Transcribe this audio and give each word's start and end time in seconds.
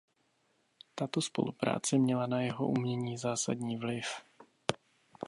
Tato 0.95 1.21
spolupráce 1.21 1.97
měla 1.97 2.27
na 2.27 2.41
jeho 2.41 2.67
umění 2.67 3.17
zásadní 3.17 3.77
vliv. 3.77 4.05